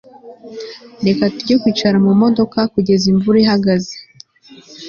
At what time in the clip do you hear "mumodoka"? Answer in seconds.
2.05-2.59